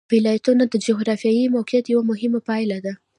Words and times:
ولایتونه 0.13 0.63
د 0.69 0.75
جغرافیایي 0.87 1.45
موقیعت 1.55 1.85
یوه 1.93 2.03
مهمه 2.11 2.39
پایله 2.49 2.77
ده. 2.85 2.93